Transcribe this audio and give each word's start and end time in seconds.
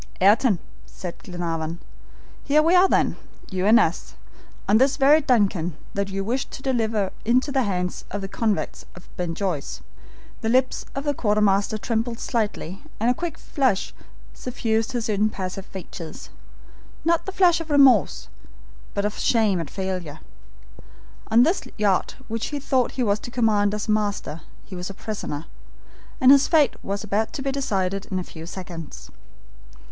"Ayrton," 0.19 0.57
said 0.87 1.19
Glenarvan, 1.21 1.79
"here 2.43 2.63
we 2.63 2.73
are 2.73 2.87
then, 2.89 3.17
you 3.51 3.67
and 3.67 3.79
us, 3.79 4.15
on 4.67 4.79
this 4.79 4.97
very 4.97 5.21
DUNCAN 5.21 5.77
that 5.93 6.09
you 6.09 6.23
wished 6.23 6.49
to 6.49 6.63
deliver 6.63 7.11
into 7.23 7.51
the 7.51 7.61
hands 7.61 8.05
of 8.09 8.21
the 8.21 8.27
convicts 8.27 8.83
of 8.95 9.15
Ben 9.15 9.35
Joyce." 9.35 9.81
The 10.41 10.49
lips 10.49 10.87
of 10.95 11.03
the 11.03 11.13
quartermaster 11.13 11.77
trembled 11.77 12.17
slightly 12.17 12.81
and 12.99 13.11
a 13.11 13.13
quick 13.13 13.37
flush 13.37 13.93
suffused 14.33 14.93
his 14.93 15.07
impassive 15.07 15.67
features. 15.67 16.31
Not 17.05 17.27
the 17.27 17.31
flush 17.31 17.61
of 17.61 17.69
remorse, 17.69 18.27
but 18.95 19.05
of 19.05 19.19
shame 19.19 19.59
at 19.59 19.69
failure. 19.69 20.19
On 21.29 21.43
this 21.43 21.61
yacht 21.77 22.15
which 22.27 22.47
he 22.47 22.59
thought 22.59 22.93
he 22.93 23.03
was 23.03 23.19
to 23.19 23.29
command 23.29 23.71
as 23.75 23.87
master, 23.87 24.41
he 24.65 24.75
was 24.75 24.89
a 24.89 24.95
prisoner, 24.95 25.45
and 26.19 26.31
his 26.31 26.47
fate 26.47 26.73
was 26.83 27.03
about 27.03 27.33
to 27.33 27.43
be 27.43 27.51
decided 27.51 28.07
in 28.07 28.17
a 28.17 28.23
few 28.23 28.47
seconds. 28.47 29.11